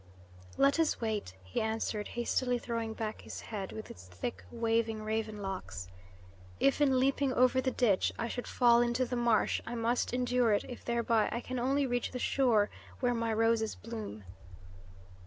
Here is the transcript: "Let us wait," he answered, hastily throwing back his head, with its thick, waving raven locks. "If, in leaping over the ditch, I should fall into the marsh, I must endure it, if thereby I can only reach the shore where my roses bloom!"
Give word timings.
"Let 0.57 0.79
us 0.79 0.99
wait," 0.99 1.35
he 1.43 1.61
answered, 1.61 2.07
hastily 2.07 2.57
throwing 2.57 2.93
back 2.95 3.21
his 3.21 3.39
head, 3.41 3.71
with 3.71 3.91
its 3.91 4.07
thick, 4.07 4.43
waving 4.49 5.03
raven 5.03 5.43
locks. 5.43 5.89
"If, 6.59 6.81
in 6.81 6.99
leaping 6.99 7.31
over 7.33 7.61
the 7.61 7.69
ditch, 7.69 8.11
I 8.17 8.27
should 8.27 8.47
fall 8.47 8.81
into 8.81 9.05
the 9.05 9.15
marsh, 9.15 9.61
I 9.63 9.75
must 9.75 10.11
endure 10.11 10.53
it, 10.53 10.65
if 10.67 10.83
thereby 10.83 11.29
I 11.31 11.39
can 11.39 11.59
only 11.59 11.85
reach 11.85 12.09
the 12.09 12.17
shore 12.17 12.71
where 12.99 13.13
my 13.13 13.31
roses 13.31 13.75
bloom!" 13.75 14.23